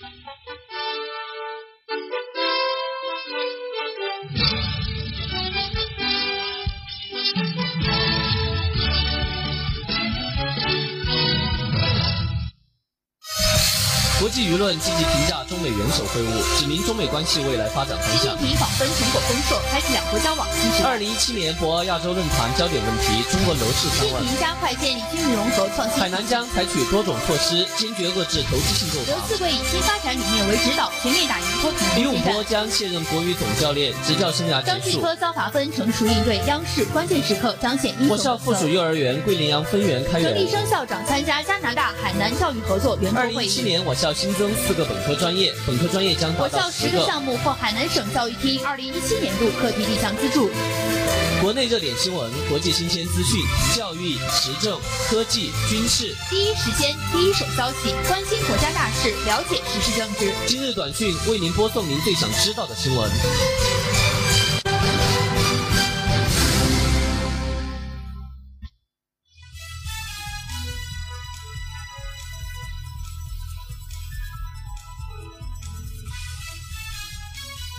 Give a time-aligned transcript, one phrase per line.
[0.00, 0.14] Thank
[0.48, 1.13] you.
[14.24, 18.32] 国际舆论积极评价中美元首会晤，指明中美关系未来发展方向。
[18.40, 20.88] 习近平访芬成果丰硕，开启两国交往新时代。
[20.88, 24.24] 二零一七年博鳌亚洲论坛焦点问题：中国楼市三万。
[24.24, 26.00] 习近平加快建立军民融合创新。
[26.00, 29.12] 海南将采取多种措施，坚决遏制投机性购房。
[29.12, 38.16] 刘四贵以新发展理念为指导，全面打赢脱贫李永波将卸任国羽总教练，执教生涯张继科遭罚分，成熟应对央视关键时刻彰显英雄。
[38.16, 40.32] 我校附属幼儿园桂林洋分园开园。
[40.32, 43.36] 陈立生校长参加加拿大海南教育合作圆桌会议。
[43.36, 44.94] 二零一七年我校新增四个本。
[45.04, 50.50] 科专业，本科专业将达到十个项目获海南省教育厅二零一七年度课题立项资助。
[51.42, 53.42] 国内热点新闻、国际新鲜资讯、
[53.76, 60.32] 教育、时政、科技、军事，第一时间、第一手消息，关心国家大事，了解时事政治。
[60.46, 63.10] 今日短讯为您播送您最想知道的新闻。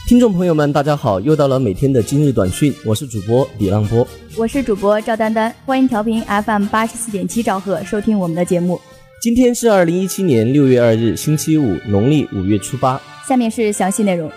[0.07, 1.19] 听众朋友们，大家好！
[1.19, 8.79] 又到了每天的今日短讯，我是主播李浪波，我是主播赵丹丹，欢迎调频 FM 八十四点七兆赫收听我们的节目。
[9.19, 13.01] 今天是二零一七年六月二日，星期五，农历五月初八。
[13.27, 14.31] 下面是详细内容。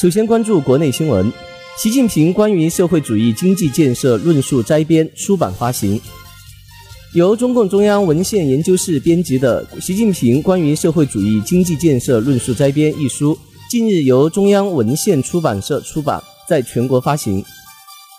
[0.00, 1.32] 首先关注国内新闻：
[1.76, 6.00] 习近平关于社会主义经济建设论述摘编出版发行，
[7.14, 13.36] 由中共中央文献研究室编辑的《习近平关于社会主义经济建设论述摘编》一书。
[13.70, 17.40] 近日由中央文献出版社出版，在全国发行。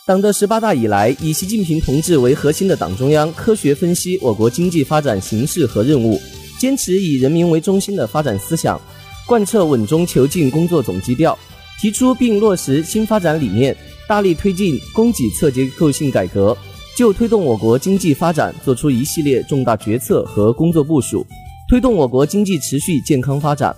[0.07, 6.17] 党的十八大以来，以习近平同志为核心的党中央科学分析我国经济发展形势和任务，
[6.57, 8.79] 坚持以人民为中心的发展思想，
[9.27, 11.37] 贯彻稳中求进工作总基调，
[11.81, 13.75] 提出并落实新发展理念，
[14.07, 16.57] 大力推进供给侧结构性改革，
[16.95, 21.27] 就推动我国经济发展作出一系列重大决策和工作部署，
[21.67, 23.75] 推动我国经济持续健康发展。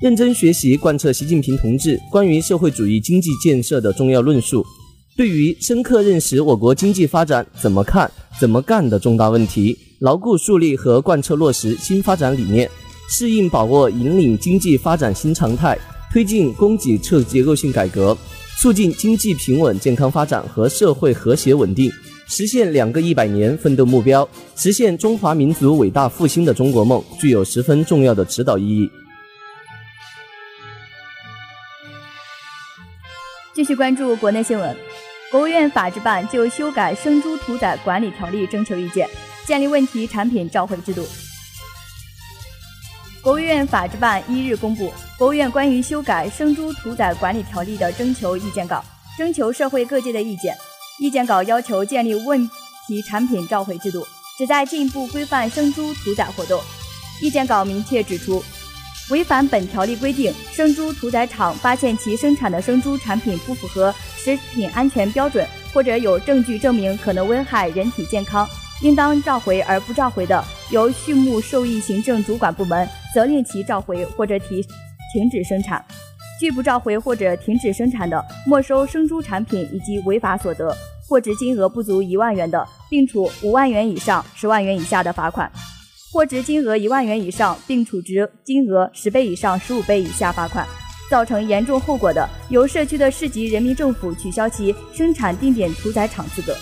[0.00, 4.64] 认真学习贯彻习近平同志关于社会主义经济建设的重要论述，
[5.14, 12.66] 对于深刻认识我国经济发展怎么看、怎么干的重大问题，牢固树立和贯彻落实新发展理念，
[13.10, 15.78] 适应把握引领经济发展新常态，
[16.10, 18.16] 推进供给侧结构性改革，
[18.58, 21.92] 促进经济平稳健康发展和社会和谐稳定，
[22.26, 28.90] 实现两个一百年奋斗目标，实现中华民族伟大复兴的中国梦，具有十分重要的指导意义。
[33.60, 34.74] 继续关注国内新闻，
[35.30, 39.06] 国务院法制办就修改生猪屠宰管理条例征求意见，
[39.44, 41.06] 建立问题产品召回制度。
[43.20, 48.82] 国务院法制办一日公布国务院关于修改生猪屠宰管理条例的征求意见稿，
[49.18, 50.56] 征求社会各界的意见。
[50.98, 52.48] 意见稿要求建立问
[52.88, 54.06] 题产品召回制度，
[54.38, 56.58] 旨在进一步规范生猪屠宰活动。
[57.20, 58.42] 意见稿明确指出。
[59.10, 68.48] 违反本条例规定，生猪屠宰场发现其生产的生猪产品不符合食品安全标准，或者有证据证明可能危害人体健康，
[68.82, 74.62] 应当召回而不召回的，由畜牧兽医行政主管部门责令其召回或者停
[75.12, 75.80] 停止生产；
[76.38, 80.72] 拒不召回或者停止生产的，没收生猪产品以及违法所得，
[81.08, 85.50] 货值金额不足一万元的，并处五万元以上十万元以下的罚款。
[86.12, 90.66] 货值金额一万元以上，并处值金额十倍以上十五倍以下罚款；
[91.08, 96.56] 造成严重后果的，由社区的市级人民政府取消其生产定点屠宰场资格。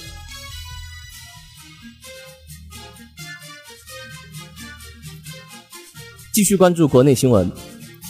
[6.31, 7.51] 继续关注国内新闻，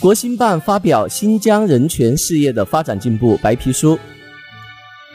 [0.01, 3.97] 国新办发表《新疆人权事业的发展进步白皮书》。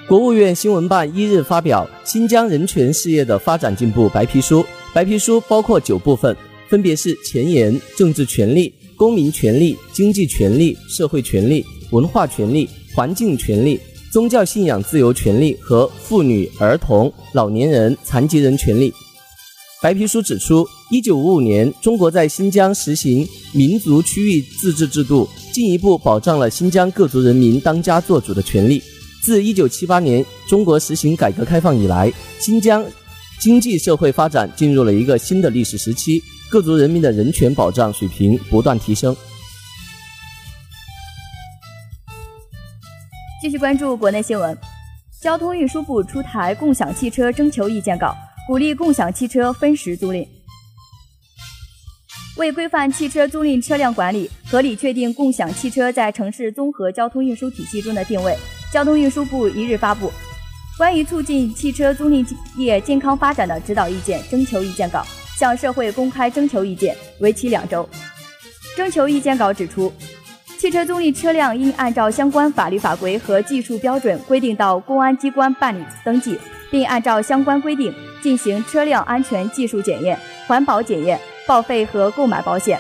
[0.07, 4.61] 国务院新闻办一日发表《新疆人权事业的发展进步白皮书》。
[4.93, 6.37] 白皮书包括九部分，
[6.69, 13.79] 分别是前言、政治权利、公民权利、经济权利、社会权利、文化权利、环境权利、
[14.11, 18.93] 宗教信仰自由权利和妇女、儿童、老年人、残疾人权利。
[19.81, 28.79] 白皮书指出，一九五五年，中国在新疆实行民族区域自治制度，进一步保障了新疆各族人民当家作主的权利。
[29.23, 32.85] 自一九七八年中国实行改革开放以来，新疆。
[33.43, 39.13] 经济社会发展进入了一个新的历史时期，各族人民的人权保障水平不断提升。
[43.41, 44.57] 继续关注国内新闻，
[45.21, 48.15] 交通运输部出台共享汽车征求意见稿，
[48.47, 50.25] 鼓励共享汽车分时租赁。
[52.37, 58.37] 为规范汽车租赁车辆管理，合理确定共享汽车在城市综合交通运输体系中的定位，
[58.71, 60.07] 交通运输部一日发布
[60.75, 62.25] 《关于促进汽车租赁
[62.55, 65.05] 业健康发展的指导意见》征求意见稿，
[65.37, 67.87] 向社会公开征求意见，为期两周。
[68.75, 69.93] 征求意见稿指出，
[70.57, 76.39] 汽车租赁车辆应按照相关法律法规和技术标准规定到公安机关办理登记，
[76.71, 77.93] 并按照相关规定
[78.23, 80.17] 进行车辆安全技术检验、
[80.47, 81.19] 环保检验。
[81.45, 82.79] 报废和购买保险，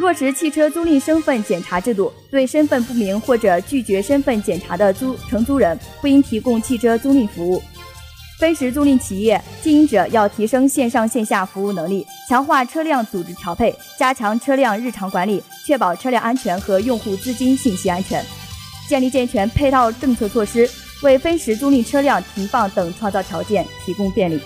[0.00, 7.62] 落实汽车租赁身份检查制度，对身份不明或者拒绝身份检查的租承租人不应提供汽车租赁服务。
[8.38, 18.24] 分时租赁企业经营者要提升线上线下服务能力，强化车辆组织调配，加强车辆日常管理，确保车辆安全和用户资金信息安全，
[18.88, 20.66] 建立健全配套政策措施，
[21.02, 24.40] 为分时租赁车辆停放等创造条件，提供便利。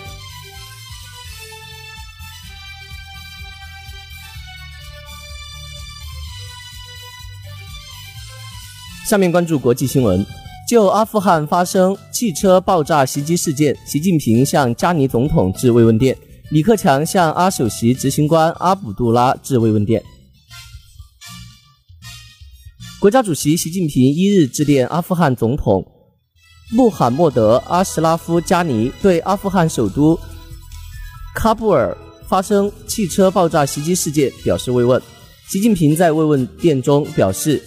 [9.05, 10.25] 下面关注国际新闻。
[10.67, 16.17] 就阿富汗发生汽车爆炸袭击事件，习近平向加尼总统致慰问电，
[16.49, 20.03] 李克强向阿首席执行官阿卜杜拉致慰问电。
[22.99, 25.85] 国家主席习近平一日致电阿富汗总统
[26.71, 30.19] 穆罕默德·阿什拉夫·加尼，对阿富汗首都
[31.37, 31.95] 喀布尔
[32.27, 34.99] 发生汽车爆炸袭击事件表示慰问。
[35.47, 37.61] 习近平在慰问电中表示。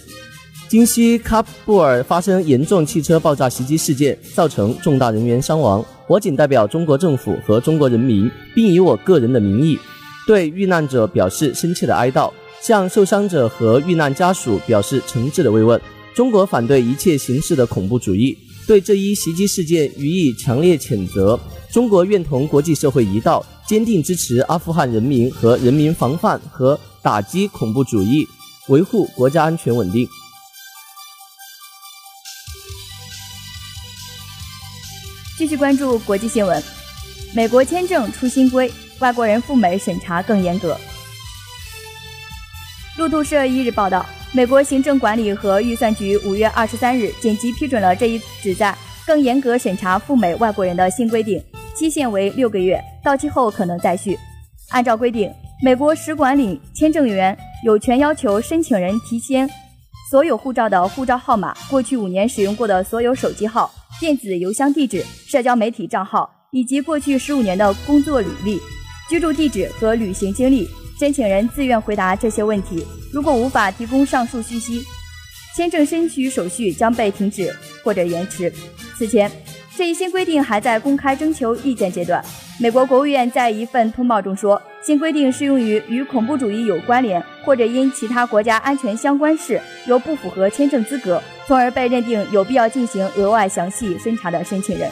[0.69, 5.83] 今夕喀布尔发生严重汽车爆炸袭击事件，造成重大人员伤亡。
[6.07, 9.79] 我谨代表中国政府和中国人民，并以我个人的名义，
[10.27, 12.31] 对遇难者表示深切的哀悼，
[12.61, 15.81] 向受伤者和遇难家属表示诚挚的慰问。
[16.13, 18.37] 中国反对一切形式的恐怖主义，
[18.67, 21.39] 对这一袭击事件予以强烈谴责。
[21.71, 28.27] 中国愿同国际社会一道，坚定支持阿富汗人民和人民防范和打击恐怖主义，
[28.67, 30.07] 维护国家安全稳定。
[35.39, 36.61] 继续关注国际新闻，
[37.33, 38.69] 美国签证出新规，
[38.99, 40.77] 外国人赴美审查更严格。
[42.97, 48.77] 路透社一日报道，美国行政管理和预算局五月二十三日紧急批准了这一旨在
[49.07, 51.41] 更严格审查赴美外国人的新规定，
[51.73, 54.19] 期限为六个月，到期后可能再续。
[54.71, 55.33] 按照规定，
[55.63, 59.49] 美国使馆领签证员有权要求申请人提前
[60.11, 63.73] 所有护照的护照号码、过去五年使用过的所有手机号。
[63.99, 68.57] 电子邮箱地址、社交媒体账号以及过去十五年的工作履历、
[69.09, 70.65] 居住地址和旅行经历，
[70.97, 72.85] 申请人自愿回答这些问题。
[73.11, 74.81] 如果无法提供上述信息，
[75.53, 77.53] 签证申请手续将被停止
[77.83, 78.49] 或者延迟。
[78.97, 79.29] 此前，
[79.75, 82.23] 这一新规定还在公开征求意见阶段。
[82.57, 91.21] 美国国务院在一份通报中说，新规定适用于与恐怖主义有关联或者因其他国家安全相关事又不符合签证资格。
[91.49, 94.87] 从而被认定有必要进行额外详细审查的申请人。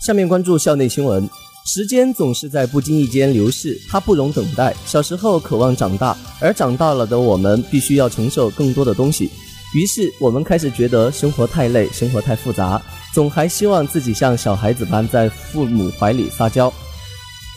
[0.00, 1.28] 下面关注校内新闻。
[1.66, 4.74] 时间总是在不经意间流逝，它不容等待。
[4.84, 9.30] 小时候渴望长大，而长大了的我们必须要承受更多的东西。
[9.74, 12.80] 于是我们开始觉得生活太累，生活太复杂。
[13.14, 16.70] 总还希望自己像小孩子般在父母怀里撒娇，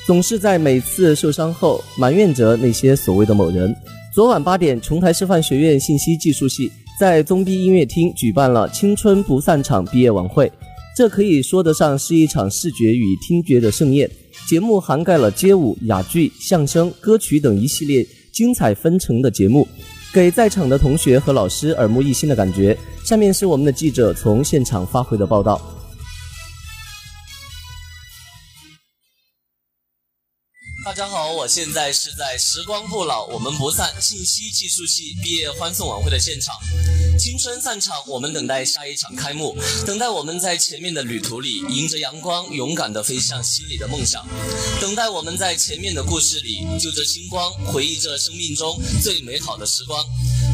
[0.06, 3.76] 总是在每次受伤后埋怨着那些所谓的某人。
[4.14, 10.50] 昨晚八点，琼台师范学院信息技术系在宗逼音乐厅举办了“青春不散场”毕业晚会，
[10.98, 14.10] 这可以说得上是一场视觉与听觉的盛宴。
[14.48, 19.68] 节目涵盖了街舞、哑剧、相声、歌曲等一系列精彩纷呈的节目。
[20.12, 22.76] 给在场的同学和老师耳目一新的感觉。
[23.04, 25.77] 下面是我们的记者从现场发回的报道。
[30.88, 36.56] 大家好，我现在是在时光不老，我们不散信息技术系毕业欢送晚会的现场。
[37.20, 39.54] 青春散场，我们等待下一场开幕，
[39.86, 44.26] 等待我们在前面的旅途里迎着阳光，勇敢地飞向心里的梦想，
[44.80, 50.02] 等待我们在前面的故事里就着星光，回忆着生命中最美好的时光。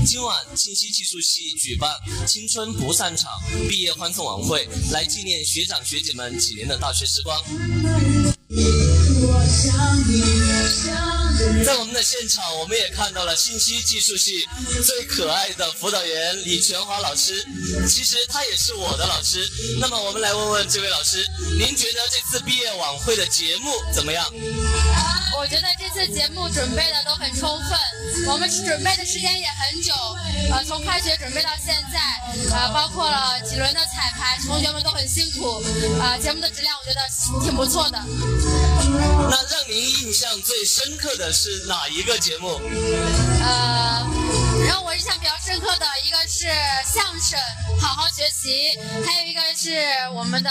[0.03, 1.91] 今晚信息技术系举办
[2.27, 3.31] 青春不散场
[3.69, 7.39] 毕业欢送晚会，来纪念学长学姐们几年的大学时光。
[11.65, 14.45] 在我们的现场，我们也看到了信息技术系
[14.85, 17.45] 最可爱的辅导员李全华老师。
[17.87, 19.49] 其实他也是我的老师。
[19.79, 21.25] 那么，我们来问问这位老师，
[21.57, 24.25] 您觉得这次毕业晚会的节目怎么样？
[25.43, 27.77] 我我觉得这次节目准备的都很充分，
[28.29, 29.93] 我们准备的时间也很久，
[30.49, 31.99] 呃，从开学准备到现在，
[32.55, 35.61] 呃，包括了几轮的彩排，同学们都很辛苦，
[35.99, 37.01] 呃，节目的质量我觉得
[37.43, 37.99] 挺不错的。
[39.29, 42.61] 那让您印象最深刻的是哪一个节目？
[43.43, 44.07] 呃，
[44.67, 46.47] 让我印象比较深刻的一个是
[46.85, 47.39] 相声
[47.81, 48.69] 《好好学习》，
[49.05, 49.79] 还有一个是
[50.15, 50.49] 我们的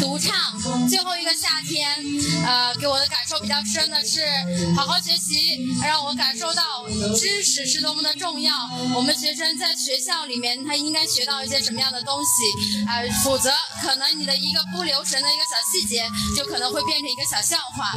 [0.00, 0.58] 独唱，
[0.88, 1.96] 最后一个夏天，
[2.44, 4.20] 呃，给我的感受比较深的是
[4.74, 5.56] 《好好学习》，
[5.86, 8.52] 让我感受到知识是多么的重要。
[8.94, 12.86] 我们学生在学校里面，他应该学到一些什么样的东西？
[12.86, 16.04] 啊，否则可能你的一个不留神的一个小细节，
[16.36, 17.92] 就可能会变成一个小笑话。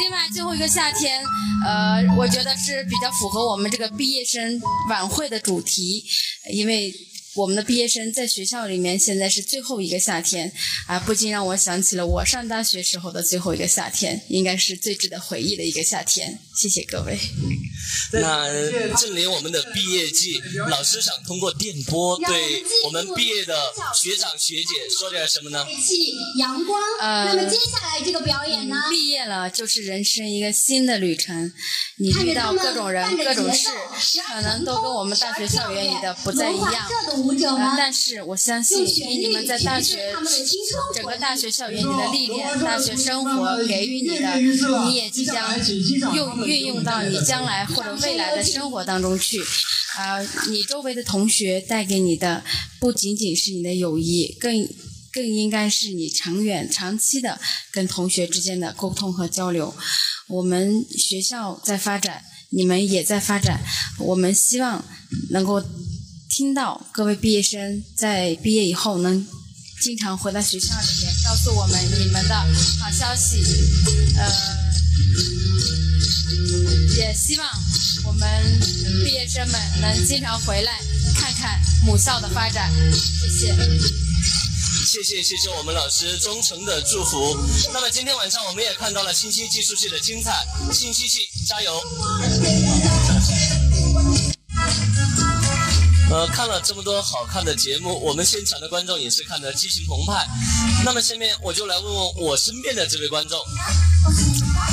[0.00, 1.22] 另外，最后一个夏天，
[1.66, 4.58] 呃，我觉得是比较符合我们这个毕业生
[4.88, 6.04] 晚会的主题，
[6.50, 6.94] 因为。
[7.36, 10.52] 我们的毕业生在学校里面，现在是最后一个夏天
[10.86, 16.40] 啊，不禁让我想起了我上大学时候的最后一个夏天，应该是最值得回忆的一个夏天。
[16.56, 17.18] 谢谢各位。
[18.12, 18.48] 那
[18.96, 23.56] 正临我们的毕业季，老师想通过电波对我们毕业的
[23.94, 25.64] 学长学姐说点什么呢？
[25.80, 26.80] 气阳光。
[27.00, 28.76] 呃，那么接下来这个表演呢？
[28.90, 31.52] 毕业了就是人生一个新的旅程，
[31.98, 33.68] 你遇到各种人、各种事，
[34.26, 36.74] 可能都跟我们大学校园里的不再一样。
[37.76, 40.12] 但是我相信，以你们在大学
[40.94, 44.36] 整个大学校园里的历练，大学生活给予你的，
[44.86, 45.56] 你也即将
[46.14, 49.40] 用运用到你将来或者未来的生活当中去。
[49.98, 52.44] 啊，你周围的同学带给你的
[52.78, 54.68] 不仅仅是你的友谊，更
[55.12, 57.40] 更应该是你长远、长期的
[57.72, 59.74] 跟同学之间的沟通和交流。
[60.28, 63.60] 我们学校在发展，你们也在发展，
[63.98, 64.84] 我们希望
[65.30, 65.62] 能够。
[66.30, 69.26] 听到各位毕业生在毕业以后能
[69.82, 72.36] 经常回到学校里面，告诉我们你们的
[72.78, 73.42] 好消息，
[74.16, 74.30] 呃，
[76.96, 77.48] 也希望
[78.06, 78.60] 我们
[79.04, 80.78] 毕业生们能经常回来
[81.16, 82.70] 看看母校的发展。
[82.92, 83.56] 谢谢，
[84.86, 87.36] 谢谢谢谢我们老师忠诚的祝福。
[87.72, 91.18] 那么今天晚上我们也看到了信息技术系的精彩，信息系
[91.48, 91.82] 加油！
[96.10, 100.26] 呃，看了这么多好看的节目，我们现场的观众也是看得激情澎湃。
[100.84, 103.38] 那么下面我就来问问我身边的这位观众。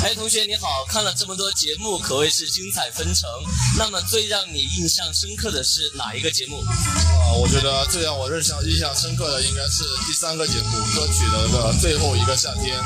[0.00, 3.28] 哎，同学你好，看了这么多节目，可谓是精彩纷呈。
[3.76, 6.60] 那么最让你印象深刻的是哪一个节目？
[6.60, 12.78] 啊，我觉得最让我印象印象深刻的应该是第三个节目歌曲的那个最后一个夏天。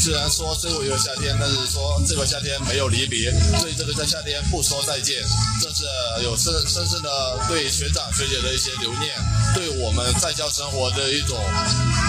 [0.00, 5.16] 虽然说最后一个夏天，但是说这个夏天没有离别，对这个在夏天不说再见，
[5.60, 5.84] 这是
[6.22, 7.10] 有深深深的
[7.48, 9.16] 对学长学姐的一些留念，
[9.54, 11.36] 对我们在校生活的一种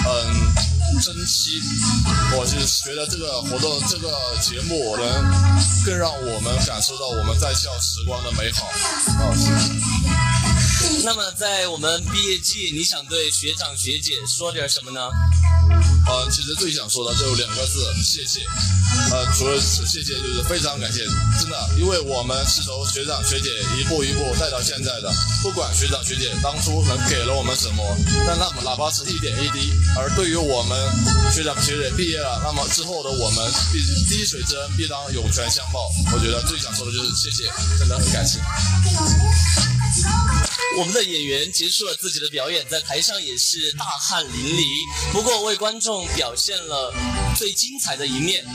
[0.05, 0.58] 嗯。
[1.01, 1.61] 珍惜，
[2.37, 5.05] 我就觉得这个活动、这个节目能
[5.85, 8.67] 更让我们感受到我们在校时光的美好。
[11.03, 15.09] 那么，在我们毕业季，你想对学长学姐说点什么呢？
[16.07, 18.41] 呃，其实最想说的就两个字，谢谢。
[19.11, 21.05] 呃，除了是谢谢，就是非常感谢，
[21.39, 25.11] 真的，因为我们是从学长学姐一步一步带到现在的，
[25.43, 27.83] 不管学长学姐当初能给了我们什么，
[28.25, 30.75] 但那么哪怕是一点一滴，而对于我们
[31.31, 35.87] 学长学姐毕业了，那么之后的我们必滴水之恩必当涌泉相报。
[36.11, 37.43] 我觉得最想说的就是谢谢，
[37.77, 38.39] 真的很感谢。
[40.77, 44.63] 我们的演员结束了自己的表演，在台上也是大汗淋漓，
[45.11, 46.93] 不过为观众表现了
[47.37, 48.45] 最精彩的一面。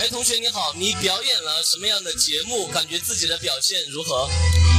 [0.00, 2.66] 哎，同学你好，你表演了什么样的节目？
[2.68, 4.28] 感觉自己的表现如何？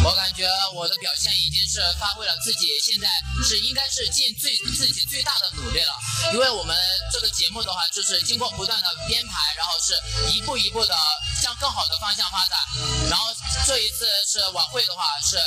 [0.04, 3.08] 我感觉我的表现已经是发挥了自己，现在
[3.44, 5.94] 是应该是尽最自己最大的努力了。
[6.34, 6.76] 因为我们
[7.14, 9.94] 这个节目的话，就是经过不断的编排，然后是
[10.34, 10.96] 一步一步的
[11.42, 12.58] 向更好的方向发展。
[13.10, 13.28] 然后
[13.68, 15.38] 这一次是晚会的话，是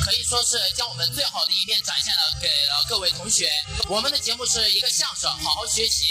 [0.00, 3.50] 可以说是将我们最好的一面展现了给了各位同学。
[3.88, 6.04] 我们的节目是一个相声，好好学习。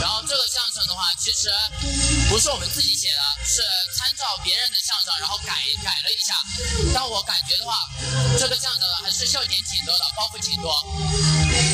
[0.00, 1.48] 然后这个相声的话，其实
[2.28, 3.62] 不是我们自己写的，是
[3.96, 6.34] 参照别人的相声，然后改改了一下。
[6.92, 7.88] 但我感觉的话，
[8.38, 11.73] 这个相声还是笑点挺多的，包袱挺多。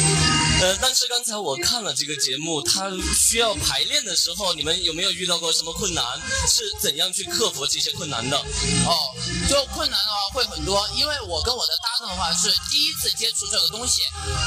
[0.60, 6.04] 呃，但是刚才我看了这个节目，它需要排练的时候，你们有没有遇到过什么困难？
[6.46, 8.36] 是怎样去克服这些困难的？
[8.36, 9.16] 哦，
[9.48, 14.02] 就困难的话会很多，因为我跟我的搭档的话是第一次接触这个东西，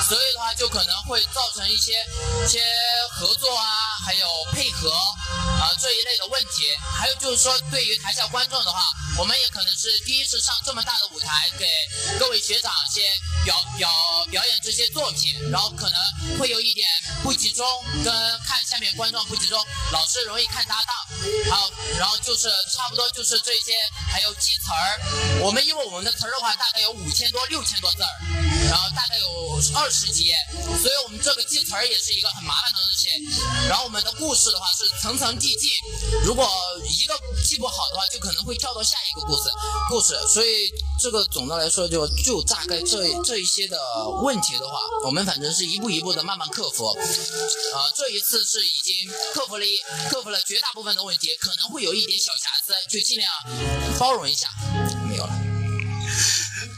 [0.07, 1.93] 所以的话就可能会造成一些
[2.45, 2.61] 一些
[3.09, 3.65] 合作啊，
[4.05, 6.69] 还有配合啊这一类的问题。
[6.95, 8.79] 还有就是说，对于台下观众的话，
[9.17, 11.65] 我们也可能是第一次上这么大的舞台，给
[12.19, 13.03] 各位学长先
[13.43, 13.89] 表表
[14.29, 16.02] 表演这些作品，然后可能。
[16.39, 16.87] 会有一点
[17.23, 17.65] 不集中，
[18.03, 18.13] 跟
[18.45, 20.95] 看下面观众不集中，老师容易看搭档，
[21.49, 23.73] 好，然后就是差不多就是这些，
[24.11, 25.39] 还有记词儿。
[25.41, 28.13] 我们因为我们的词儿的话，大概有五千多、六千多字儿，
[28.69, 30.35] 然后大概有二十几页，
[30.81, 33.09] 所以我们这个记词儿也是一个很麻烦的东西。
[33.67, 35.69] 然后我们的故事的话是层层递进，
[36.23, 36.49] 如果
[36.87, 39.49] 一个记不好的话，就可能会跳到下一个故事
[39.89, 40.17] 故事。
[40.27, 40.69] 所以
[41.03, 43.77] 这个总的来说，就就大概这这一些的
[44.23, 46.85] 问题的话，我们反正是一步一步的慢慢克服。
[46.85, 49.77] 呃，这一次是已经克服了一
[50.09, 53.29] 克服了绝大部分的问题，可能会有一点小瑕疵，就尽量
[53.99, 54.47] 包容一下。
[55.09, 55.33] 没有了。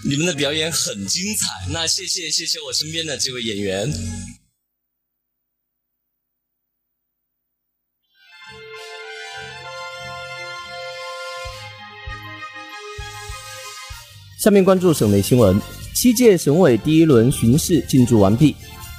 [0.03, 3.87] 你们的表演很精彩，那谢谢谢谢我身边的这位演员。
[14.45, 15.59] 下面关注省内新闻。
[15.91, 18.55] 七届省委第一轮巡视进驻完毕。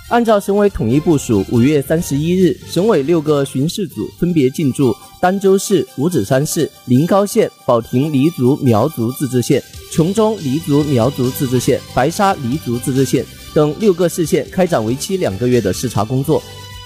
[0.08, 9.62] 按照省委统一部署，五月三十一日，省委六个巡视组分别进驻儋州市、五指山市、临高县、保亭黎族苗族自治县、
[9.92, 13.24] 琼中黎族苗族自治县、白沙黎族自治县
[13.54, 16.42] 等六个市县，开展为期两个月的视察工作。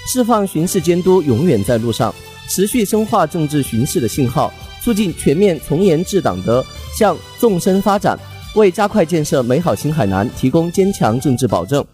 [0.07, 2.15] 释放巡视监督永远在路上，
[2.47, 4.53] 持续深化政治巡视的信号，
[4.85, 6.63] 促进全面从严治党的
[6.95, 8.19] 向纵深发展，
[8.57, 11.85] 为加快建设美好新海南提供坚强政治保证。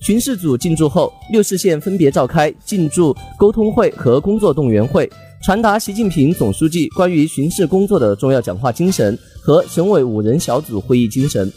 [0.00, 5.08] 巡视组进驻后，六市县分别召开进驻沟通会和工作动员会，
[5.42, 11.50] 传达习近平总书记关于巡视工作的重要讲话精神和省委五人小组会议精神，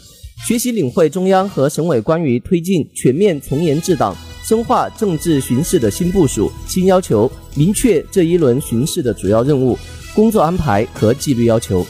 [0.46, 9.76] 学习领会中央和省委关于推进全面从严治党、深化政治巡视的新部署、新要求，明确这一轮巡视的主要任务、
[10.14, 11.84] 工作安排和纪律要求。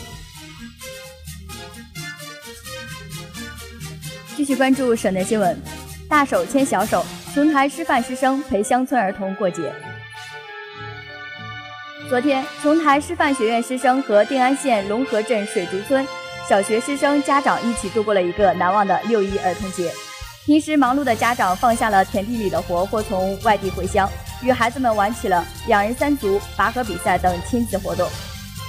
[4.36, 5.58] 继续关注省内新闻。
[6.10, 7.02] 大手牵小手，
[7.32, 9.72] 琼台师范师生陪乡村儿童过节。
[12.10, 16.06] 昨天，琼台师范学院师生和定安县龙河镇水竹村
[16.46, 19.90] 小学师生家长一起度过了一个难忘的六一儿童节。
[20.44, 24.06] 平时忙碌的家长放下了田地里的活，或从外地回乡，
[24.42, 28.06] 与孩子们玩起了两人三足、拔河比赛等亲子活动。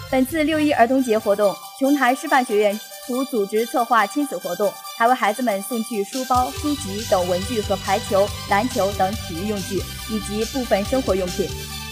[0.09, 4.73] 本次六一儿童节活动，琼台师范学院除组织策划亲子活动。
[4.97, 9.79] 还为孩子们送去书包、书籍等文具和排球、篮球等体育用具，
[10.09, 11.47] 以及部分生活用品。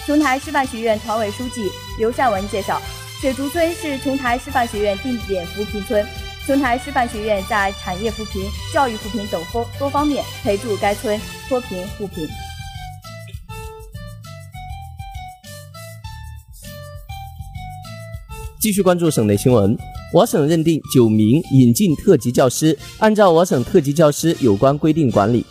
[0.08, 2.82] 琼台师范学院团委书记刘善文介绍，
[3.22, 6.04] 水竹村是琼台师范学院定点扶贫村，
[6.48, 8.42] 琼台师范学院在产业扶贫、
[8.74, 12.28] 教育扶贫等多多方面陪助该村脱贫护贫。
[18.60, 19.78] 继续关注省内新闻。
[20.14, 25.46] 我省认定九名引进特级教师，按照我省特级教师有关规定管理。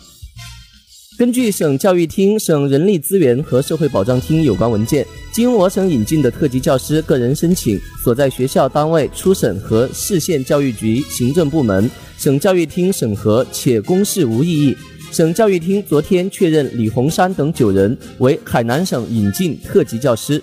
[1.17, 14.75] 根据省教育厅、省人力资源和社会保障厅有关文件，经我省引进的特级教师个人申请，所在学校单位初审和市县教育局行政部门、省教育厅审核且公示无异议。
[15.11, 20.41] 省教育厅昨天确认李洪山等九人为海南省引进特级教师。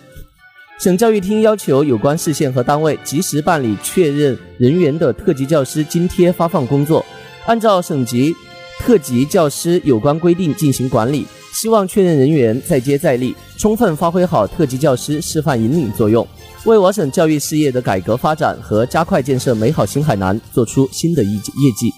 [0.82, 7.06] 省教育厅要求有关市县和单位及时办理确认人员的特级教师津贴发放工作，
[7.46, 8.34] 按照省级
[8.80, 11.24] 特级教师有关规定进行管理。
[11.52, 16.26] 希望确认人员再接再厉，充分发挥好特级教师示范引领作用，
[16.64, 21.92] 为我省教育事业的改革发展和加快建设美好新海南做出新的业业绩。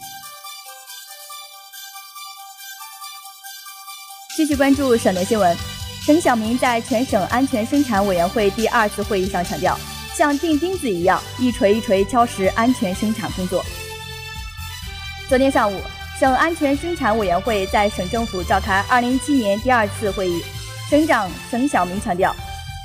[4.37, 5.74] 继续关注省内新闻。
[6.05, 9.75] 沈晓明在全省安全生产委员会第二次会议上强调，
[10.15, 13.65] 像钉钉子一样，一锤一锤敲实安全生产工作。
[15.31, 15.81] 昨天上午，
[16.21, 20.43] 省安全生产委员会在省政府召开2017年第二次会议，
[20.91, 22.37] 省长沈晓明强调，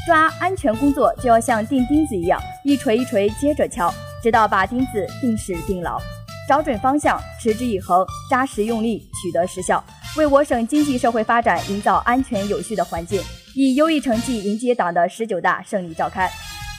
[0.07, 5.99] 抓安全工作就要像钉钉子一样，一锤一锤接着敲，直到把钉子钉实钉牢，
[6.47, 9.83] 找准方向，持之以恒，扎实用力，取得实效。
[10.17, 13.21] 为我省经济社会发展营造安全有序的环境，
[13.53, 16.29] 以优异成绩迎接党的十九大胜利召开。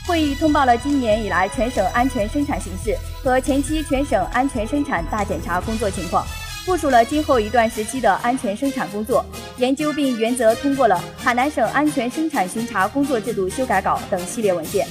[0.04, 6.26] 会议通报了今年以来全省安全生产形势和前期全省安全生产大检查工作情况，
[6.66, 9.24] 部署了今后一段时期的安全生产工作，
[9.58, 14.86] 研究并原则通过了海南省安全生产巡查工作制度修改稿等系列文件，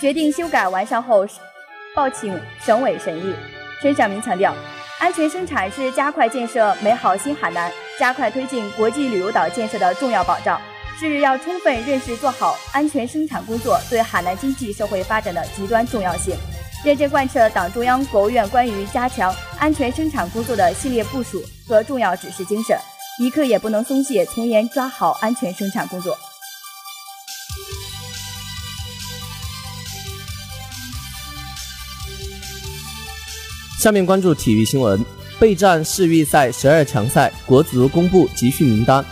[0.00, 1.26] 决定修改完善后
[1.94, 3.34] 报请省委审议。
[3.82, 4.54] 陈晓明强调。
[5.02, 10.62] 安全生产是加快建设美好新海南、加快推进国际旅游岛建设的重要保障，
[10.96, 16.36] 是要充分认识做好安全生产工作对海南经济社会发展的极端重要性，
[16.84, 22.78] 认真贯彻党中央、国务院关于加强安全生产工作的系列部署和重要指示精神，
[23.18, 26.16] 一刻也不能松懈，从严抓好安全生产工作。
[33.82, 35.04] 下面关注体育新闻：
[35.40, 39.04] 备战世预赛十二强赛，国足公布集训名单。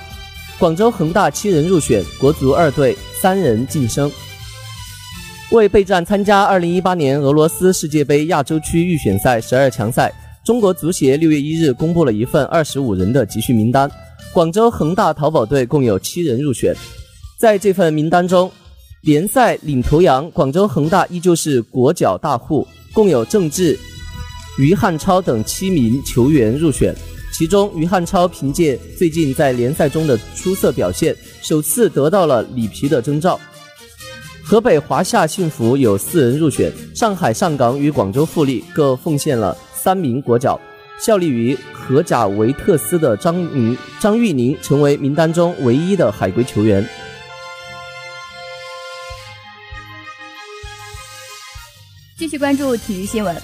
[0.61, 4.09] 广州恒大七人入选，国足二队三人晋升。
[5.51, 10.13] 为备战参加二零一八年俄罗斯世界杯亚洲区预选赛十二强赛，
[10.45, 13.91] 中国足协六月一日公布了一份二十五人的集训名单。
[14.33, 16.73] 广州恒大淘宝队共有七人入选。
[17.41, 18.49] 在这份名单中，
[19.01, 23.77] 联赛领头羊广州恒大依旧是国脚大户，共有郑智、
[24.61, 26.95] 于汉超等七名球员入选。
[27.33, 33.41] 其中，于汉超凭借最近在联赛中的出色表现，首次得到了里皮的征召。
[34.45, 40.61] 河北华夏幸福有四人入选，上海上港与广州富力各奉献了三名国脚。
[40.99, 46.87] 效力于荷甲维特斯的张宁张玉宁成为名单中唯一的海归球员。
[52.19, 53.35] 继续关注体育新闻，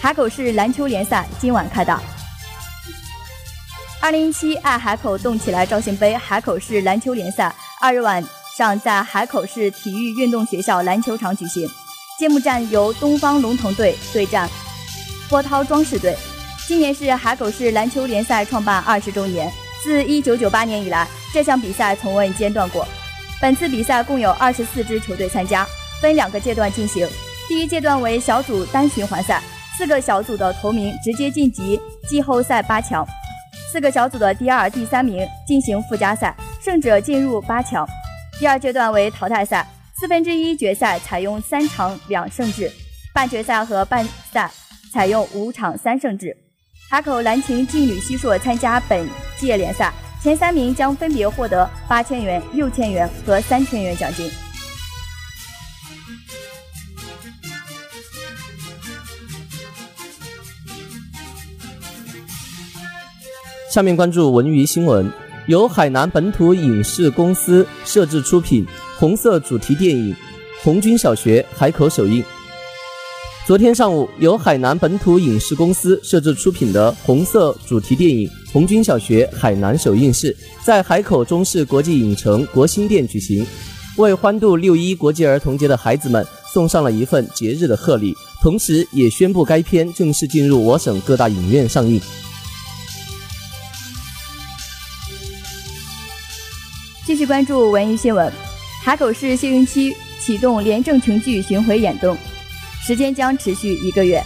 [0.00, 2.00] 海口市篮球联赛今晚开打。
[4.00, 5.64] 二零一七爱海口动起来！
[5.64, 8.24] 肇庆杯海口市篮球联赛二日晚。
[8.56, 11.68] 上在海口市体育运动学校篮球场举行，
[12.20, 14.48] 揭幕战由东方龙腾队对战
[15.28, 16.16] 波涛装饰队。
[16.68, 19.52] 今年是海口市篮球联赛创办二十周年，
[19.82, 22.86] 自一九九八年以来，这项比赛从未间断过。
[23.40, 25.66] 本次比赛共有二十四支球队参加，
[26.00, 27.08] 分两个阶段进行。
[27.48, 29.42] 第一阶段为小组单循环赛，
[29.76, 33.04] 四个小组的头名直接晋级季后赛八强，
[33.72, 37.84] 四个小组的第二、第三名进行附加赛，胜者进入八强。
[38.38, 39.66] 第二阶段为淘汰赛，
[39.98, 42.70] 四分之一决赛采用三场两胜制，
[43.12, 44.48] 半决赛和半赛
[44.92, 46.36] 采用五场三胜制。
[46.88, 49.08] 海口蓝擎劲旅西硕参加本
[49.40, 54.30] 届联赛，前三名将分别获得八千元、六千元和三千元奖金。
[63.74, 65.10] 下面关注文娱新闻。
[65.48, 68.64] 由海南本土影视公司摄制出品，
[69.00, 70.12] 红色主题电影
[70.62, 72.22] 《红军小学》海口首映。
[73.44, 83.44] 昨天上午，由海南本土影视公司摄制出品的红色主题电影《红军小学》海南首映式在海口中视国际影城国新店举行，
[83.96, 92.00] 为欢度六一国际儿童节的孩子们送上了一份节日的贺礼，同时也宣布该片正式进入我省各大影院上映。
[97.06, 98.32] 继续关注文娱新闻，
[98.82, 102.16] 海口市秀英区启动廉政群剧巡回演动，
[102.82, 104.22] 时间将持续一个月。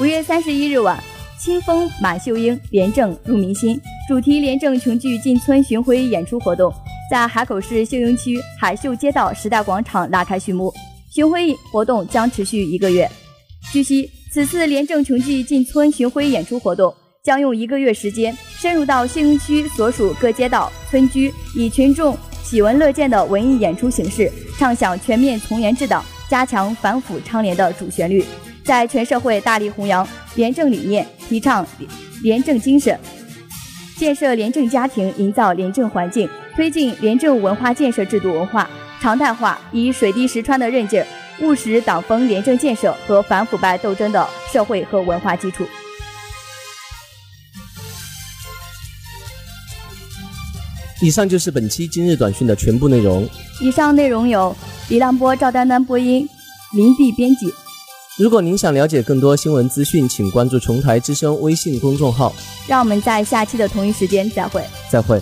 [0.00, 1.00] 五月三十一日晚，
[1.38, 6.74] 清风马秀英，廉政入民心主题廉政群剧进村巡回演出活动
[7.08, 10.74] 在海口市秀英区海秀街道时代广场拉开序幕。
[11.14, 13.08] 巡回活动将持续一个月。
[13.72, 16.92] 据悉，此次廉政群剧进村巡回演出活动。
[17.24, 18.32] 将用一个月时间，
[18.66, 28.24] 深入到秀英区所属各街道、村居，以群众喜闻乐见的文艺演出形式，唱响全面从严治党、加强反腐倡廉的主旋律，
[28.64, 31.64] 在全社会大力弘扬廉政理念，提倡
[32.24, 32.98] 廉政精神，
[33.96, 38.68] 建设廉政家庭，营造廉政环境，推进廉政文化建设制度文化
[39.00, 41.00] 常态化，以水滴石穿的韧劲，
[41.40, 45.64] 务实党风廉政建设和反腐败斗争的社会和文化基础。
[51.02, 53.28] 以上就是本期今日短讯的全部内容。
[53.60, 54.54] 以上内容由
[54.88, 56.26] 李浪波、赵丹丹播音，
[56.74, 57.52] 林碧编辑。
[58.18, 62.34] 如果您想了解更多新闻资讯，请关注“琼台之声”微信公众号。
[62.66, 64.64] 让我们在下期的同一时间再会。
[64.90, 65.20] 再会。